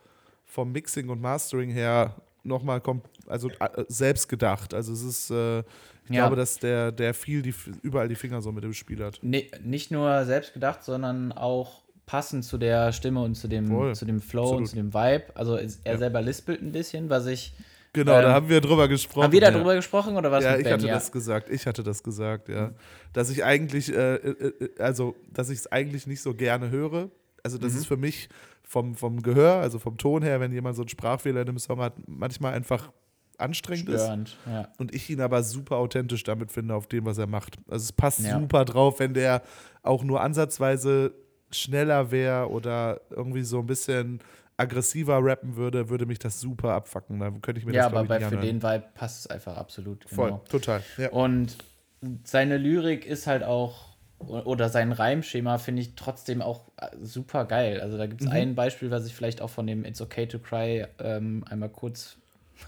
[0.45, 2.83] vom Mixing und Mastering her nochmal
[3.27, 4.75] also äh, selbst gedacht.
[4.75, 5.65] Also es ist, äh, ich
[6.11, 6.23] Ja.
[6.27, 9.19] glaube, dass der, der viel die, überall die Finger so mit dem Spiel hat.
[9.23, 13.95] Nee, nicht nur selbst gedacht, sondern auch passend zu der Stimme und zu dem, Voll.
[13.95, 14.61] zu dem Flow Absolut.
[14.61, 15.25] und zu dem Vibe.
[15.35, 15.97] Also er Ja.
[15.99, 17.55] selber lispelt ein bisschen, was ich.
[17.93, 19.23] Genau, Ähm, da haben wir drüber gesprochen.
[19.25, 19.51] Haben wir ja.
[19.53, 20.43] darüber gesprochen oder was?
[20.45, 20.73] Ja, ich Ben?
[20.75, 20.95] hatte ja.
[20.95, 21.49] das gesagt.
[21.49, 22.73] Ich hatte das gesagt, ja.
[23.13, 27.11] Dass ich eigentlich, äh, äh, äh, also, dass ich es eigentlich nicht so gerne höre.
[27.45, 27.63] Also, Mhm.
[27.63, 28.29] das ist für mich
[28.65, 31.79] vom, vom Gehör, also vom Ton her, wenn jemand so einen Sprachfehler in einem Song
[31.81, 32.91] hat, manchmal einfach
[33.39, 34.03] anstrengend ist.
[34.03, 34.69] Störend, ja.
[34.79, 37.59] Und ich ihn aber super authentisch damit finde, auf dem, was er macht.
[37.69, 38.41] Also, es passt Ja.
[38.41, 39.43] super drauf, wenn der
[39.83, 41.15] auch nur ansatzweise
[41.55, 44.21] schneller wäre oder irgendwie so ein bisschen
[44.57, 47.19] aggressiver rappen würde, würde mich das super abfacken.
[47.19, 50.05] Da könnte ich mir Ja, das, aber bei, für den Vibe passt es einfach absolut.
[50.09, 50.43] Voll, Genau.
[50.49, 50.83] total.
[50.97, 51.11] Ja.
[51.11, 51.57] Und
[52.25, 57.81] seine Lyrik ist halt auch, oder sein Reimschema finde ich trotzdem auch äh, super geil.
[57.81, 58.27] Also da gibt Mhm.
[58.29, 61.69] es ein Beispiel, was ich vielleicht auch von dem It's Okay to Cry ähm, einmal
[61.71, 62.17] kurz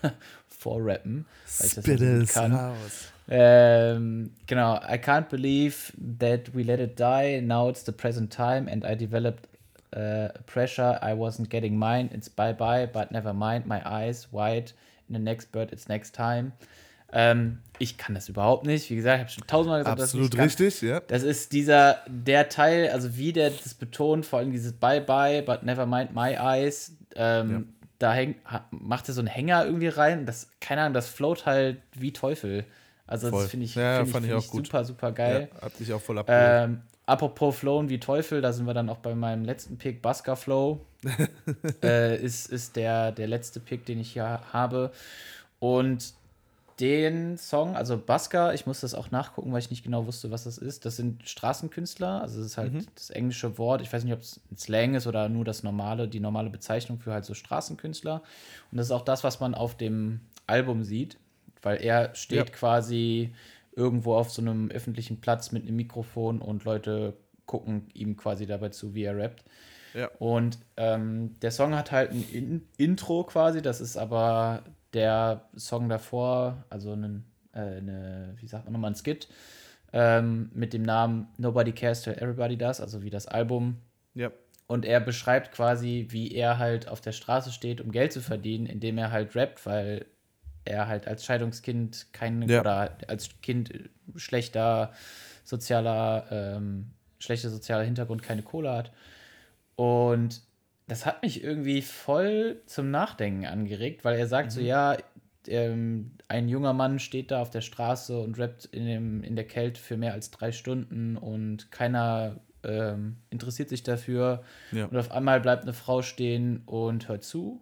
[0.48, 1.26] vorrappen,
[1.58, 2.52] weil ich das gut kann.
[2.52, 3.12] raus.
[3.28, 7.40] Ähm, genau, I can't believe that we let it die.
[7.40, 9.48] Now it's the present time, and I developed
[9.94, 10.98] uh, pressure.
[11.02, 12.10] I wasn't getting mine.
[12.12, 13.66] It's bye bye, but never mind.
[13.66, 14.72] My eyes wide.
[15.08, 16.52] In the next bird, it's next time.
[17.12, 18.90] Ähm, ich kann das überhaupt nicht.
[18.90, 20.44] Wie gesagt, ich habe schon tausendmal gesagt, Absolut nicht kann.
[20.44, 21.00] richtig, ja.
[21.00, 25.42] Das ist dieser, der Teil, also wie der das betont, vor allem dieses Bye bye,
[25.42, 26.96] but never mind my eyes.
[27.14, 28.34] Ähm, Da häng,
[28.70, 30.26] macht er so einen Hänger irgendwie rein.
[30.26, 32.64] Das, keine Ahnung, das float halt wie Teufel.
[33.06, 33.42] Also Voll.
[33.42, 35.48] das finde ich, Ja, find ich, find ich super, super geil.
[35.54, 36.44] Ja, hat mich auch voll abgeholt.
[36.70, 40.36] Ähm, apropos Flown wie Teufel, da sind wir dann auch bei meinem letzten Pick, Busker
[40.36, 40.80] Flow.
[41.82, 44.90] äh, ist ist der, der letzte Pick, den ich hier habe.
[45.60, 46.14] Und
[46.80, 50.44] den Song, also Busker, ich muss das auch nachgucken, weil ich nicht genau wusste, was
[50.44, 50.84] das ist.
[50.84, 52.86] Das sind Straßenkünstler, also das ist halt Mhm.
[52.94, 53.80] das englische Wort.
[53.80, 56.98] Ich weiß nicht, ob es ein Slang ist oder nur das normale, die normale Bezeichnung
[56.98, 58.20] für halt so Straßenkünstler.
[58.70, 61.16] Und das ist auch das, was man auf dem Album sieht,
[61.62, 62.54] weil er steht Ja.
[62.54, 63.34] quasi
[63.72, 67.14] irgendwo auf so einem öffentlichen Platz mit einem Mikrofon und Leute
[67.46, 69.44] gucken ihm quasi dabei zu, wie er rappt.
[69.94, 70.08] Ja.
[70.18, 75.88] Und ähm, der Song hat halt ein In Intro quasi, das ist aber der Song
[75.88, 79.28] davor, also ein, äh, eine, wie sagt man nochmal, ein Skit,
[79.92, 83.76] ähm, mit dem Namen Nobody Cares Till Everybody Does, also wie das Album.
[84.14, 84.30] ja.
[84.68, 88.66] Und er beschreibt quasi, wie er halt auf der Straße steht, um Geld zu verdienen,
[88.66, 90.06] indem er halt rappt, weil
[90.66, 92.60] er halt als Scheidungskind kein Ja.
[92.60, 93.72] oder als Kind
[94.16, 94.92] schlechter
[95.44, 98.92] sozialer, ähm, schlechter sozialer Hintergrund keine Kohle hat.
[99.76, 100.42] Und
[100.88, 104.96] das hat mich irgendwie voll zum Nachdenken angeregt, weil er sagt so, ja,
[105.48, 109.46] ähm, ein junger Mann steht da auf der Straße und rappt in, dem, in der
[109.46, 114.42] Kälte für mehr als drei Stunden und keiner ähm, interessiert sich dafür.
[114.72, 114.86] Ja.
[114.86, 117.60] Und auf einmal bleibt eine Frau stehen und hört zu.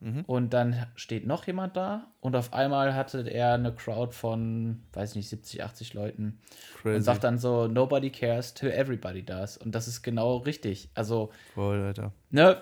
[0.00, 0.24] Mhm.
[0.26, 5.14] Und dann steht noch jemand da und auf einmal hatte er eine Crowd von, weiß
[5.14, 7.02] nicht, 70, 80 Leuten und Crazy.
[7.02, 9.58] sagt dann so, nobody cares till everybody does.
[9.58, 10.88] Und das ist genau richtig.
[10.94, 12.12] Also, Voll, Alter.
[12.30, 12.56] ne,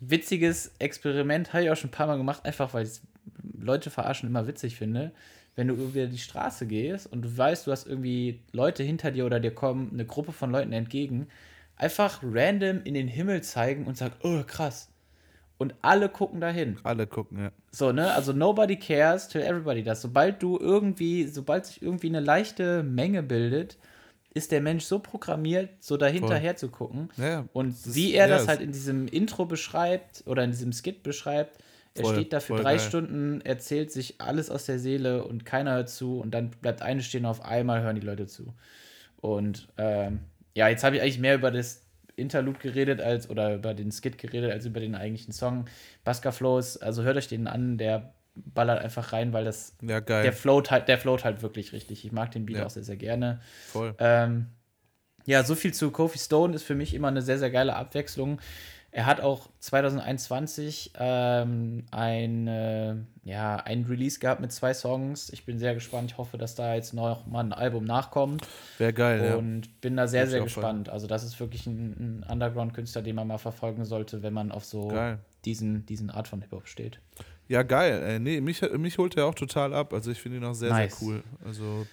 [0.00, 3.00] witziges Experiment habe ich auch schon ein paar Mal gemacht, einfach weil ich
[3.58, 5.12] Leute verarschen immer witzig finde.
[5.56, 9.24] Wenn du über die Straße gehst und du weißt, du hast irgendwie Leute hinter dir
[9.24, 11.28] oder dir kommen eine Gruppe von Leuten entgegen,
[11.76, 14.90] einfach random in den Himmel zeigen und sagen, oh krass.
[15.64, 16.76] Und alle gucken dahin.
[16.82, 17.50] Alle gucken, ja.
[17.70, 18.12] So, ne?
[18.12, 20.02] Also nobody cares till everybody does.
[20.02, 23.78] Sobald du irgendwie, sobald sich irgendwie eine leichte Menge bildet,
[24.34, 27.08] ist der Mensch so programmiert, so dahinterher zu gucken.
[27.16, 27.46] Ja.
[27.54, 31.02] Und wie ist- er ja, das halt in diesem Intro beschreibt oder in diesem Skit
[31.02, 31.56] beschreibt,
[31.94, 32.80] er Voll, steht da für drei geil.
[32.80, 37.02] Stunden, erzählt sich alles aus der Seele und keiner hört zu und dann bleibt eine
[37.02, 38.52] stehen, auf einmal hören die Leute zu.
[39.20, 40.18] Und ähm,
[40.54, 41.83] ja, jetzt habe ich eigentlich mehr über das
[42.16, 45.66] Interlude geredet als oder über den Skit geredet als über den eigentlichen Song.
[46.04, 50.32] Basker Flows, also hört euch den an, der ballert einfach rein, weil das Ja, der
[50.32, 52.04] float halt, der float halt wirklich richtig.
[52.04, 52.66] Ich mag den Beat Ja.
[52.66, 53.40] auch sehr, sehr gerne.
[53.66, 53.94] Voll.
[53.98, 54.46] Ähm,
[55.26, 58.40] ja, so viel zu Kofi Stone ist für mich immer eine sehr, sehr geile Abwechslung.
[58.96, 65.30] Er hat auch 2021 ähm, ein, äh, ja, ein Release gehabt mit zwei Songs.
[65.30, 66.12] Ich bin sehr gespannt.
[66.12, 68.46] Ich hoffe, dass da jetzt noch mal ein Album nachkommt.
[68.78, 69.34] Wäre geil, ja.
[69.34, 70.90] Und bin da sehr, sehr gespannt.
[70.90, 74.64] Also, das ist wirklich ein, ein Underground-Künstler, den man mal verfolgen sollte, wenn man auf
[74.64, 75.18] so Geil.
[75.44, 77.00] diesen, diesen Art von Hip-Hop steht.
[77.48, 78.00] Ja, geil.
[78.00, 79.92] Äh, nee, mich, mich holt er auch total ab.
[79.92, 81.00] Also ich finde ihn auch sehr, Nice.
[81.00, 81.24] sehr cool.
[81.44, 81.84] Also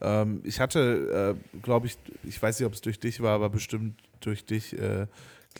[0.00, 3.50] ähm, ich hatte, äh, glaube ich, ich weiß nicht, ob es durch dich war, aber
[3.50, 4.74] bestimmt durch dich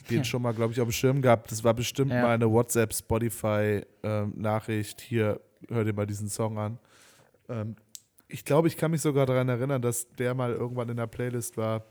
[0.09, 1.51] den schon mal, glaube ich, auf dem Schirm gehabt.
[1.51, 2.21] Das war bestimmt Ja.
[2.23, 5.01] mal eine WhatsApp, Spotify-Nachricht.
[5.01, 6.77] Hier, hör dir mal diesen Song an.
[7.49, 7.75] Ähm,
[8.27, 11.57] ich glaube, ich kann mich sogar daran erinnern, dass der mal irgendwann in der Playlist
[11.57, 11.85] war,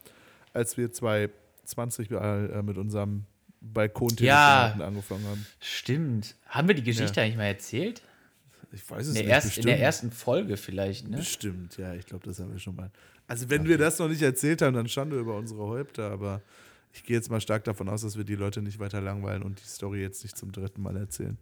[0.52, 3.24] als wir 2020 mal, äh, mit unserem
[3.60, 5.46] Balkon-Telefonaten angefangen haben.
[5.60, 6.34] Stimmt.
[6.46, 8.02] Haben wir die Geschichte eigentlich mal erzählt?
[8.72, 9.32] Ich weiß es In der, nicht.
[9.32, 11.16] erst, in der ersten Folge vielleicht, ne?
[11.18, 12.90] Bestimmt, ja, ich glaube, das haben wir schon mal.
[13.26, 16.40] Also, wenn wir das noch nicht erzählt haben, dann Schande über unsere Häupter, aber
[16.92, 19.60] ich gehe jetzt mal stark davon aus, dass wir die Leute nicht weiter langweilen und
[19.60, 21.38] die Story jetzt nicht zum dritten Mal erzählen.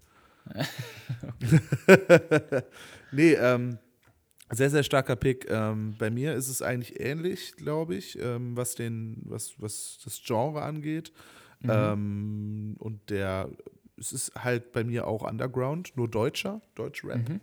[3.13, 3.79] nee, ähm,
[4.51, 5.51] sehr, sehr starker Pick.
[5.51, 10.23] Ähm, bei mir ist es eigentlich ähnlich, glaube ich, ähm, was, den, was, was das
[10.25, 11.13] Genre angeht.
[11.65, 13.51] Ähm, und der,
[13.97, 17.41] es ist halt bei mir auch Underground, nur Deutscher, Deutsch-Rap,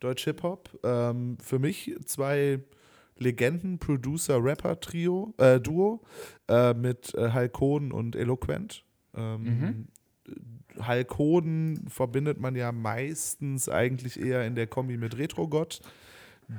[0.00, 0.78] Deutsch-Hip-Hop.
[0.82, 2.60] Ähm, für mich zwei
[3.18, 6.02] Legenden, Producer, Rapper, Trio, äh, Duo
[6.48, 8.84] äh, mit äh, Hulk Hoden und Eloquent.
[9.14, 9.88] Ähm,
[10.86, 15.80] Hulk Hoden verbindet man ja meistens eigentlich eher in der Kombi mit Retro-Gott,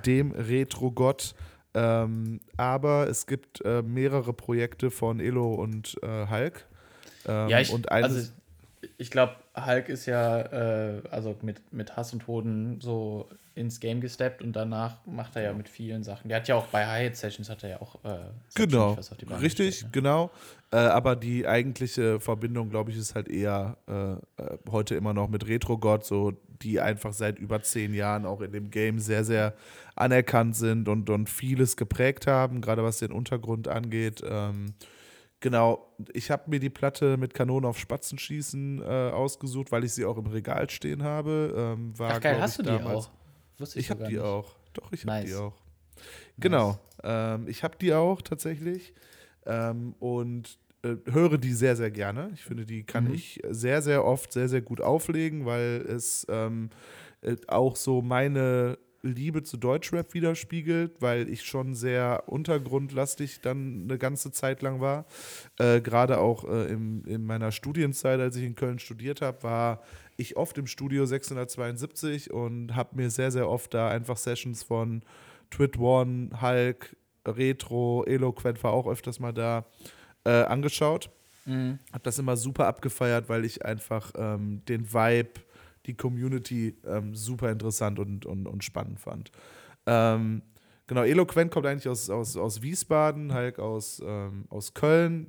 [0.06, 1.36] dem Retro-Gott.
[1.74, 6.66] Ähm, aber es gibt äh, mehrere Projekte von Elo und äh, Hulk.
[7.28, 8.32] Ähm, Ja, ich, und also
[8.98, 14.02] ich glaube, Hulk ist ja äh, also mit, mit Hass und Hoden so ins Game
[14.02, 16.28] gesteppt und danach macht er ja mit vielen Sachen.
[16.28, 18.18] Der hat ja auch bei Hyatt Sessions hat er ja auch äh,
[18.54, 20.02] Genau, selbstständig was auf die Beine richtig, gestellt, ne?
[20.02, 20.32] genau.
[20.72, 24.12] Äh, aber die eigentliche Verbindung, glaube ich, ist halt eher äh,
[24.44, 28.52] äh, heute immer noch mit Retro-God, so die einfach seit über zehn Jahren auch in
[28.52, 29.54] dem Game sehr, sehr
[29.96, 34.22] anerkannt sind und, und vieles geprägt haben, gerade was den Untergrund angeht.
[34.28, 34.74] Ähm,
[35.40, 39.94] genau, ich habe mir die Platte mit Kanonen auf Spatzen schießen äh, ausgesucht, weil ich
[39.94, 41.54] sie auch im Regal stehen habe.
[41.78, 43.12] Ähm, war, Ach geil, hast du ich, die damals- auch?
[43.58, 44.22] Wusste Ich so habe die nicht.
[44.22, 44.56] auch.
[44.74, 45.26] Doch, ich habe Nice.
[45.30, 45.54] die auch.
[46.40, 48.94] Genau, ähm, ich habe die auch tatsächlich
[49.46, 52.32] ähm, und äh, höre die sehr, sehr gerne.
[52.34, 53.14] Ich finde, die kann Mhm.
[53.14, 56.70] ich sehr, sehr oft sehr, sehr gut auflegen, weil es ähm,
[57.22, 63.98] äh, auch so meine Liebe zu Deutschrap widerspiegelt, weil ich schon sehr untergrundlastig dann eine
[64.00, 65.06] ganze Zeit lang war.
[65.60, 69.84] Äh, Gerade auch äh, im, in meiner Studienzeit, als ich in Köln studiert habe, war
[70.18, 75.04] ich oft im Studio 672 und habe mir sehr, sehr oft da einfach Sessions von
[75.52, 76.96] Twit One, Hulk,
[77.28, 79.66] Retro, Eloquent war auch öfters mal da,
[80.26, 81.10] äh, angeschaut.
[81.46, 81.80] Mhm.
[81.92, 85.42] Habe das immer super abgefeiert, weil ich einfach ähm, den Vibe,
[85.86, 89.32] die Community ähm, super interessant und, und, und spannend fand.
[89.86, 90.42] Ähm,
[90.88, 95.28] genau, Eloquent kommt eigentlich aus, aus, aus Wiesbaden, Hulk aus, ähm, aus Köln.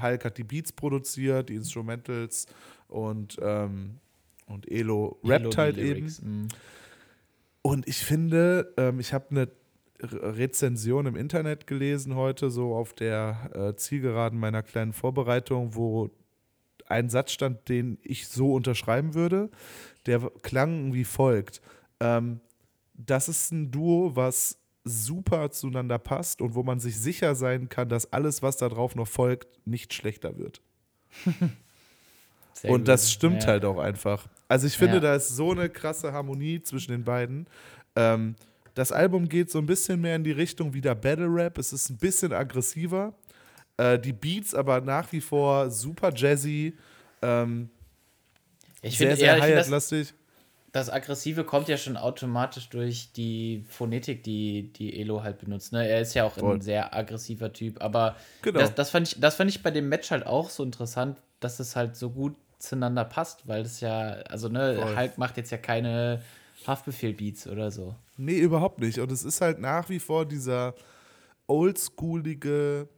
[0.00, 2.46] Hulk hat die Beats produziert, die Instrumentals
[2.88, 4.00] und, ähm,
[4.46, 6.06] und Elo rappt Elo, halt eben.
[6.22, 6.48] Mhm.
[7.62, 9.48] Und ich finde, ähm, ich habe eine
[10.00, 16.10] Re- Rezension im Internet gelesen heute, so auf der äh, Zielgeraden meiner kleinen Vorbereitung, wo
[16.86, 19.50] ein Satz stand, den ich so unterschreiben würde.
[20.04, 21.62] Der klang wie folgt.
[22.00, 22.40] Ähm,
[22.92, 27.88] das ist ein Duo, was super zueinander passt und wo man sich sicher sein kann,
[27.88, 30.60] dass alles, was da drauf noch folgt, nicht schlechter wird.
[32.62, 33.48] Und das stimmt Ja.
[33.48, 34.26] halt auch einfach.
[34.48, 35.00] Also ich finde, Ja.
[35.00, 37.46] da ist so eine krasse Harmonie zwischen den beiden.
[37.96, 38.34] Ähm,
[38.74, 41.58] das Album geht so ein bisschen mehr in die Richtung wieder Battle Rap.
[41.58, 43.14] Es ist ein bisschen aggressiver.
[43.76, 46.76] Äh, die Beats aber nach wie vor super jazzy.
[47.22, 47.70] Ähm,
[48.82, 50.14] Ich sehr, finde, sehr ja, find das, Hi-Hat-lastig.
[50.72, 55.72] das Aggressive kommt ja schon automatisch durch die Phonetik, die, die Elo halt benutzt.
[55.72, 55.88] Ne?
[55.88, 56.56] Er ist ja auch Voll.
[56.56, 58.60] ein sehr aggressiver Typ, aber Genau.
[58.60, 61.60] das, das, fand ich, das fand ich bei dem Match halt auch so interessant, dass
[61.60, 64.96] es halt so gut zueinander passt, weil es ja, also ne, Voll.
[64.96, 66.22] Hulk macht jetzt ja keine
[66.66, 67.94] Haftbefehl-Beats oder so.
[68.16, 68.98] Nee, überhaupt nicht.
[68.98, 70.74] Und es ist halt nach wie vor dieser
[71.46, 72.88] oldschoolige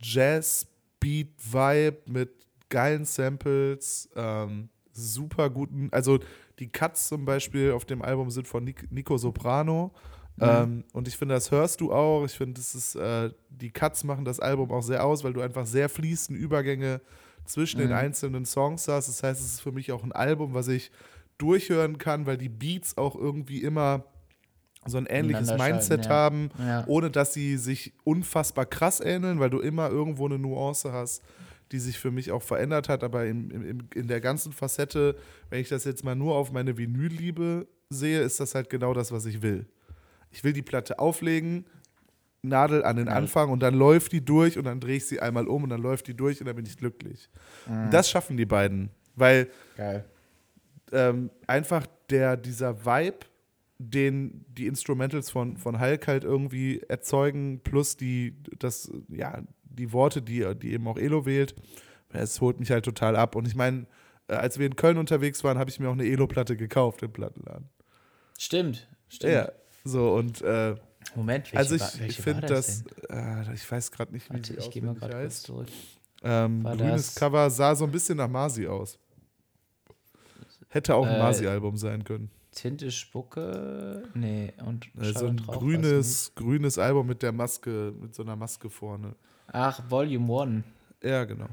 [0.00, 2.30] Jazz-Beat-Vibe mit
[2.68, 5.88] geilen Samples, ähm, super guten.
[5.92, 6.20] Also
[6.58, 9.92] die Cuts zum Beispiel auf dem Album sind von Nic Nico Soprano.
[10.40, 12.24] Ähm, und ich finde, das hörst du auch.
[12.24, 15.42] Ich finde, das ist, äh, die Cuts machen das Album auch sehr aus, weil du
[15.42, 17.02] einfach sehr fließende Übergänge
[17.52, 17.94] zwischen den Mhm.
[17.96, 19.08] einzelnen Songs hast.
[19.08, 20.90] Das heißt, es ist für mich auch ein Album, was ich
[21.38, 24.04] durchhören kann, weil die Beats auch irgendwie immer
[24.86, 26.10] so ein ähnliches Mindset ja.
[26.10, 26.84] haben, Ja.
[26.86, 31.22] ohne dass sie sich unfassbar krass ähneln, weil du immer irgendwo eine Nuance hast,
[31.72, 33.04] die sich für mich auch verändert hat.
[33.04, 35.16] Aber in, in, in der ganzen Facette,
[35.50, 39.12] wenn ich das jetzt mal nur auf meine Vinylliebe sehe, ist das halt genau das,
[39.12, 39.66] was ich will.
[40.30, 41.66] Ich will die Platte auflegen,
[42.42, 43.12] Nadel an den Ja.
[43.14, 45.82] Anfang und dann läuft die durch und dann drehe ich sie einmal um und dann
[45.82, 47.28] läuft die durch und dann bin ich glücklich.
[47.66, 50.04] Und das schaffen die beiden, weil Geil.
[50.92, 53.18] ähm, einfach der, dieser Vibe,
[53.78, 60.20] den die Instrumentals von, von Hulk halt irgendwie erzeugen, plus die, das, ja, die Worte,
[60.22, 61.54] die, die eben auch Elo wählt,
[62.12, 63.36] es holt mich halt total ab.
[63.36, 63.86] Und ich meine,
[64.28, 67.12] äh, als wir in Köln unterwegs waren, habe ich mir auch eine Elo-Platte gekauft im
[67.12, 67.68] Plattenladen.
[68.38, 69.32] Stimmt, stimmt.
[69.32, 69.52] Ja,
[69.84, 70.74] so und äh,
[71.14, 73.16] Moment, also ich, ich finde das, denn?
[73.18, 75.68] äh, ich weiß gerade nicht, wie Warte, sie ich gehe mal gerade kurz zurück.
[76.22, 78.98] Ähm, grünes das- Cover sah so ein bisschen nach Masi aus.
[80.68, 82.30] Hätte auch ein Äh, Masi-Album sein können.
[82.52, 84.04] Tinte Spucke?
[84.14, 88.36] Nee, und Äh, so ein weiß grünes, grünes Album mit der Maske, mit so einer
[88.36, 89.14] Maske vorne.
[89.48, 90.64] Ach, Volume 1.
[91.02, 91.48] Ja, genau.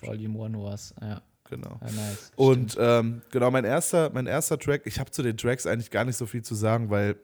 [0.00, 0.94] Volume 1 war's.
[1.00, 1.78] Ja, genau.
[1.82, 2.32] ja nice.
[2.36, 6.04] Und ähm, genau, mein erster, mein erster Track, ich habe zu den Tracks eigentlich gar
[6.04, 7.16] nicht so viel zu sagen, weil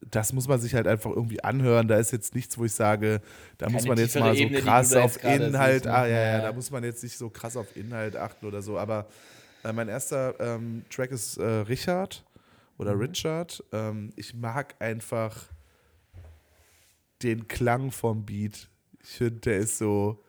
[0.00, 1.86] das muss man sich halt einfach irgendwie anhören.
[1.88, 3.20] Da ist jetzt nichts, wo ich sage,
[3.58, 5.92] da muss Keine man jetzt mal so Ebene, krass auf Inhalt, ne?
[5.94, 6.42] ah ja, ja, Ja.
[6.42, 8.78] da muss man jetzt nicht so krass auf Inhalt achten oder so.
[8.78, 9.06] Aber
[9.64, 12.24] äh, mein erster ähm, Track ist äh, Richard
[12.78, 13.00] oder Mhm.
[13.02, 13.62] Richard.
[13.72, 15.36] Ähm, ich mag einfach
[17.22, 18.68] den Klang vom Beat.
[19.02, 20.22] Ich finde, der ist so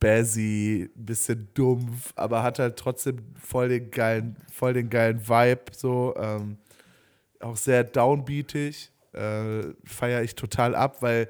[0.00, 5.62] Bazzy, ein bisschen dumpf, aber hat halt trotzdem voll den geilen, voll den geilen Vibe.
[5.72, 6.56] So, ähm,
[7.40, 8.90] auch sehr downbeatig.
[9.12, 11.28] Äh, Feiere ich total ab, weil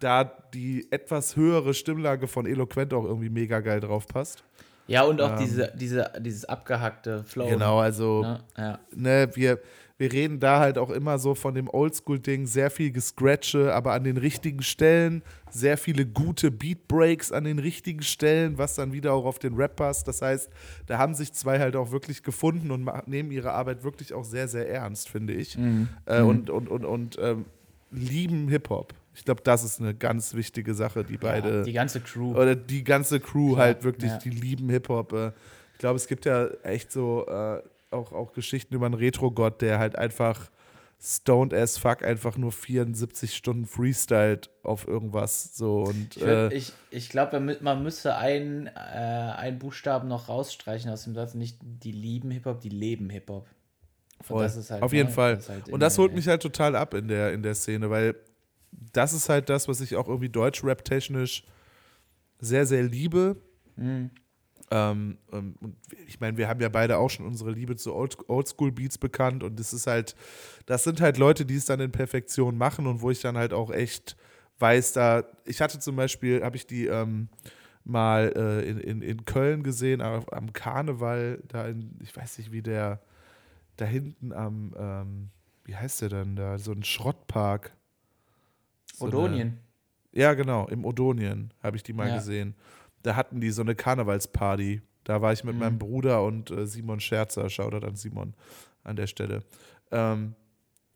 [0.00, 4.44] da die etwas höhere Stimmlage von Eloquent auch irgendwie mega geil drauf passt.
[4.86, 7.48] ja, und auch ähm, diese, diese, dieses abgehackte Flow.
[7.48, 8.40] Genau, also Ne?
[8.56, 8.78] Ja.
[8.94, 9.58] ne, wir,
[9.98, 14.04] wir reden da halt auch immer so von dem Oldschool-Ding, sehr viel Gescratche, aber an
[14.04, 19.24] den richtigen Stellen, sehr viele gute Beat-Breaks an den richtigen Stellen, was dann wieder auch
[19.24, 20.06] auf den Rap passt.
[20.06, 20.50] Das heißt,
[20.86, 24.48] da haben sich zwei halt auch wirklich gefunden und nehmen ihre Arbeit wirklich auch sehr,
[24.48, 25.56] sehr ernst, finde ich.
[25.56, 25.88] Mhm.
[26.04, 27.46] Äh, Und, und, und, und ähm,
[27.90, 28.92] lieben Hip-Hop.
[29.14, 32.34] Ich glaube, das ist eine ganz wichtige Sache, die beide ja, die ganze Crew.
[32.36, 34.18] oder die ganze Crew Klar, halt wirklich, ja.
[34.18, 35.12] die lieben Hip-Hop.
[35.14, 35.32] Äh.
[35.72, 39.78] Ich glaube, es gibt ja echt so äh, auch, auch Geschichten über einen Retro-Gott, der
[39.78, 40.50] halt einfach
[40.98, 45.54] stoned as fuck einfach nur 74 Stunden freestyled auf irgendwas.
[45.56, 50.90] So und Ich, äh, ich, ich glaube, man müsste einen, äh, einen Buchstaben noch rausstreichen
[50.90, 51.34] aus dem Satz.
[51.34, 53.46] Nicht die lieben Hip-Hop, die leben Hip-Hop.
[54.70, 55.34] Halt, Auf jeden ne, Fall.
[55.34, 57.90] das ist halt Und das holt mich halt total ab in der, in der Szene,
[57.90, 58.14] weil
[58.72, 61.44] das ist halt das, was ich auch irgendwie Deutsch-Rap-technisch
[62.40, 63.36] sehr, sehr liebe.
[63.76, 64.10] Mhm.
[64.70, 65.76] Ähm, ähm, und
[66.08, 69.60] ich meine, wir haben ja beide auch schon unsere Liebe zu Old- Oldschool-Beats bekannt und
[69.60, 70.16] das ist halt,
[70.66, 73.52] das sind halt Leute, die es dann in Perfektion machen und wo ich dann halt
[73.52, 74.16] auch echt
[74.58, 77.28] weiß, da, ich hatte zum Beispiel, habe ich die ähm,
[77.84, 82.62] mal äh, in, in, in Köln gesehen, am Karneval, da in, ich weiß nicht, wie
[82.62, 83.00] der,
[83.76, 85.28] da hinten am, ähm,
[85.64, 87.72] wie heißt der denn da, so ein Schrottpark.
[88.94, 89.58] So eine- Odonien.
[90.12, 92.16] ja, genau, im Odonien habe ich die mal Ja.
[92.16, 92.56] gesehen.
[93.06, 94.82] Da hatten die so eine Karnevalsparty.
[95.04, 95.60] Da war ich mit Mhm.
[95.60, 97.48] meinem Bruder und äh, Simon Scherzer.
[97.48, 98.34] Shoutout an Simon
[98.82, 99.44] an der Stelle.
[99.92, 100.34] Ähm,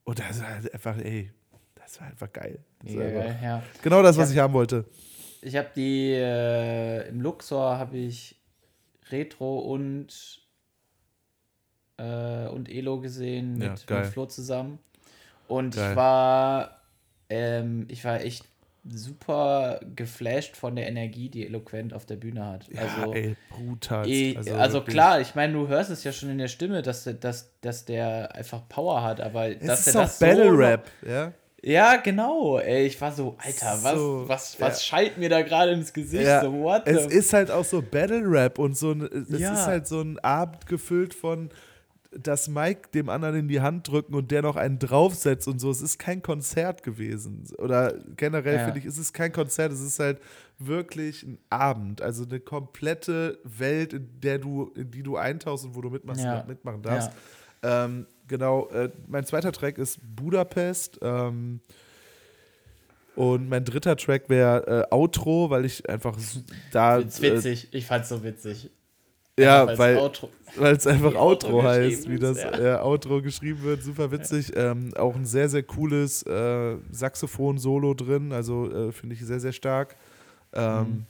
[0.04, 1.30] und das ist halt einfach, ey,
[1.76, 2.58] das war einfach geil.
[2.84, 3.62] Das war einfach ja.
[3.82, 4.84] Genau das, Ich was hab- ich haben wollte.
[5.42, 8.36] Ich habe die äh, im Luxor habe ich
[9.10, 10.42] Retro und
[11.96, 14.06] äh, und Elo gesehen mit, Ja, mit.
[14.06, 14.78] Flo zusammen.
[15.48, 15.90] Und Geil.
[15.90, 16.80] ich war
[17.28, 18.44] ähm, ich war echt
[18.88, 22.66] super geflasht von der Energie, die Eloquent auf der Bühne hat.
[22.72, 24.08] Ja, also ey, brutal.
[24.08, 24.94] Eh, also, wirklich.
[24.94, 27.84] klar, ich meine, du hörst es ja schon in der Stimme, dass, der- dass, dass
[27.84, 31.32] der einfach Power hat, aber Es dass ist er auch das Battle Rap, ja.
[31.62, 32.58] Ja, genau.
[32.58, 34.66] Ey, ich war so, Alter, was, So, was, ja.
[34.66, 36.24] was schallt mir da gerade ins Gesicht?
[36.24, 39.52] Ja, So, what es ist halt auch so Battle Rap und so ein, es Ja.
[39.52, 41.50] ist halt so ein Abend gefüllt von
[42.12, 45.70] das Mike dem anderen in die Hand drücken und der noch einen draufsetzt und so.
[45.70, 47.44] Es ist kein Konzert gewesen.
[47.58, 48.64] Oder generell Ja.
[48.64, 50.20] finde ich, es ist kein Konzert, es ist halt
[50.58, 52.02] wirklich ein Abend.
[52.02, 56.24] Also eine komplette Welt, in der du, in die du eintauchst und wo du mitmachst,
[56.24, 56.44] Ja.
[56.48, 57.12] mitmachen darfst.
[57.62, 60.98] Ähm, genau, äh, mein zweiter Track ist Budapest.
[61.02, 61.60] Ähm,
[63.16, 66.16] und mein dritter Track wäre äh, Outro, weil ich einfach
[66.72, 66.98] da.
[66.98, 67.68] Ist witzig.
[67.72, 68.70] ich fand's so witzig.
[69.42, 70.30] Ja, Einfach weil Outro.
[70.60, 73.82] es einfach Outro, Outro heißt, wie das ist, äh, Outro geschrieben wird.
[73.82, 74.52] Super witzig.
[74.56, 78.32] Ähm, auch ein sehr, sehr cooles äh, Saxophon-Solo drin.
[78.32, 79.96] Also äh, finde ich sehr, sehr stark.
[80.52, 81.06] Ähm, Mhm.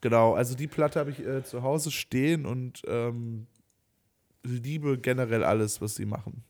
[0.00, 3.48] Genau, also die Platte habe ich äh, zu Hause stehen und ähm,
[4.44, 6.44] liebe generell alles, was sie machen.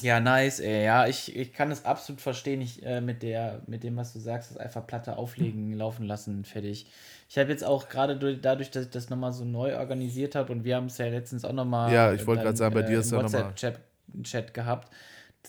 [0.00, 0.84] Ja, nice, ey.
[0.84, 4.20] Ja, ich, ich kann es absolut verstehen, ich, äh, mit, der, mit dem, was du
[4.20, 6.86] sagst, das einfach Platte auflegen, laufen lassen, fertig.
[7.28, 10.52] Ich habe jetzt auch gerade durch, dadurch, dass ich das nochmal so neu organisiert habe
[10.52, 11.92] und wir haben es ja letztens auch nochmal.
[11.92, 13.80] Ja, ich wollte gerade sagen, bei dir ist ja noch mal- WhatsApp-Chat
[14.22, 14.92] Chat gehabt,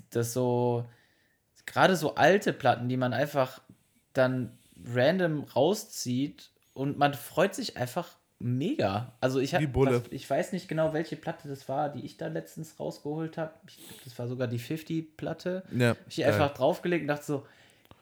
[0.09, 0.85] dass so,
[1.65, 3.61] gerade so alte Platten, die man einfach
[4.13, 9.11] dann random rauszieht und man freut sich einfach mega.
[9.21, 10.01] Also ich habe, Bulle.
[10.11, 13.51] ich weiß nicht genau, welche Platte das war, die ich da letztens rausgeholt habe.
[14.05, 15.63] Das war sogar die 50-Platte.
[15.77, 17.45] Ja, Hab ich die einfach draufgelegt und dachte so,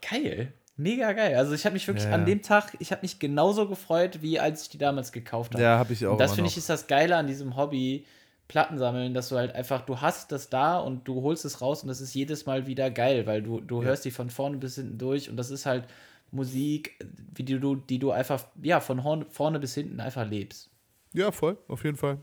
[0.07, 1.35] geil, mega geil.
[1.35, 2.11] Also ich habe mich wirklich Ja.
[2.13, 5.63] an dem Tag, ich habe mich genauso gefreut, wie als ich die damals gekauft habe.
[5.63, 6.13] Ja, habe ich auch.
[6.13, 8.05] und das finde ich ist das Geile an diesem Hobby,
[8.47, 11.81] Platten sammeln, dass du halt einfach, du hast das da und du holst es raus
[11.81, 13.87] und das ist jedes Mal wieder geil, weil du, du Ja.
[13.89, 15.83] hörst die von vorne bis hinten durch und das ist halt
[16.31, 16.99] Musik,
[17.33, 20.69] wie die du, die du einfach, ja, von horn, vorne bis hinten einfach lebst.
[21.13, 22.19] Ja, voll, auf jeden Fall.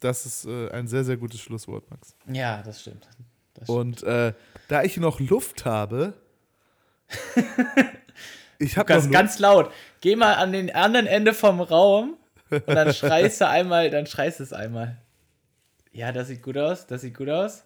[0.00, 2.16] Das ist äh, ein sehr, sehr gutes Schlusswort, Max.
[2.26, 3.08] Ja, das stimmt.
[3.54, 4.02] Das stimmt.
[4.02, 4.32] Und äh,
[4.68, 6.14] da ich noch Luft habe,
[8.58, 9.70] ich habe noch Ganz, ganz laut.
[10.00, 12.16] Geh mal an den anderen Ende vom Raum
[12.50, 14.98] und dann schreist du einmal, dann schreist es einmal.
[15.92, 17.64] Ja, das sieht gut aus, das sieht gut aus.